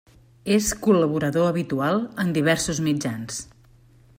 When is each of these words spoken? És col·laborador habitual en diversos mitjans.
És 0.53 0.69
col·laborador 0.85 1.45
habitual 1.49 2.01
en 2.25 2.33
diversos 2.39 2.81
mitjans. 2.89 3.39